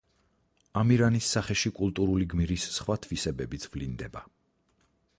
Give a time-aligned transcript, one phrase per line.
[0.81, 4.29] ამირანის სახეში კულტურული გმირის სხვა თვისებებიც ვლინდება.